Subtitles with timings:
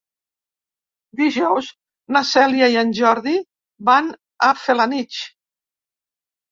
[1.19, 1.67] Dijous
[2.17, 3.37] na Cèlia i en Jordi
[3.93, 4.13] van
[4.49, 5.23] a Felanitx.